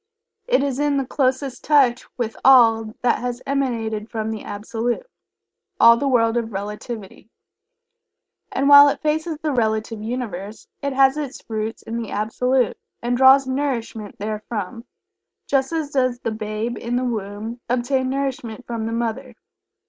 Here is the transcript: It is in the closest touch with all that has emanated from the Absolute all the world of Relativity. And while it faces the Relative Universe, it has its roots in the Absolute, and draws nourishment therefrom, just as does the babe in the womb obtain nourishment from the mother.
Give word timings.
It 0.47 0.63
is 0.63 0.79
in 0.79 0.97
the 0.97 1.05
closest 1.05 1.63
touch 1.63 2.07
with 2.17 2.35
all 2.43 2.95
that 3.03 3.19
has 3.19 3.39
emanated 3.45 4.09
from 4.09 4.31
the 4.31 4.43
Absolute 4.43 5.05
all 5.79 5.95
the 5.95 6.07
world 6.07 6.37
of 6.37 6.51
Relativity. 6.51 7.29
And 8.51 8.67
while 8.67 8.89
it 8.89 8.99
faces 8.99 9.37
the 9.43 9.51
Relative 9.51 10.01
Universe, 10.01 10.67
it 10.81 10.93
has 10.93 11.17
its 11.17 11.43
roots 11.47 11.83
in 11.83 12.01
the 12.01 12.09
Absolute, 12.09 12.79
and 13.03 13.15
draws 13.15 13.45
nourishment 13.45 14.17
therefrom, 14.17 14.85
just 15.45 15.71
as 15.71 15.91
does 15.91 16.17
the 16.21 16.31
babe 16.31 16.79
in 16.79 16.95
the 16.95 17.05
womb 17.05 17.59
obtain 17.69 18.09
nourishment 18.09 18.65
from 18.65 18.87
the 18.87 18.93
mother. 18.93 19.35